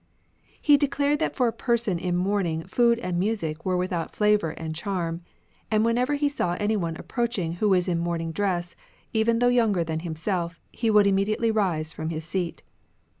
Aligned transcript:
He 0.59 0.77
declared 0.77 1.19
that 1.19 1.35
for 1.35 1.47
a 1.47 1.53
person 1.53 1.99
in 1.99 2.15
mourning 2.15 2.63
food 2.63 2.97
and 2.97 3.19
music 3.19 3.63
were 3.63 3.77
without 3.77 4.13
fiavour 4.13 4.55
and 4.57 4.73
charm; 4.75 5.21
and 5.69 5.85
whenever 5.85 6.15
he 6.15 6.27
saw 6.27 6.53
any 6.55 6.75
one 6.75 6.95
approaching 6.97 7.57
who 7.61 7.69
was 7.69 7.87
in 7.87 7.99
mourning 7.99 8.31
dress, 8.31 8.75
even 9.13 9.37
though 9.37 9.47
younger 9.47 9.83
than 9.83 9.99
himself, 9.99 10.59
he 10.71 10.89
would 10.89 11.05
immediately 11.05 11.51
rise 11.51 11.93
from 11.93 12.09
his 12.09 12.25
seat. 12.25 12.63